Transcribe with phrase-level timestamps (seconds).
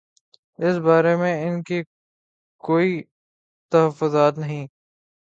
[0.59, 1.81] اس بارے میں ان کے
[2.63, 3.01] کوئی
[3.71, 4.65] تحفظات نہیں۔